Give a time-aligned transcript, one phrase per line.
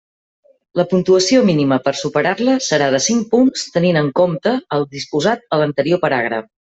[0.79, 5.61] La puntuació mínima per superar-la serà de cinc punts tenint en compte el disposat a
[5.65, 6.49] l'anterior paràgraf.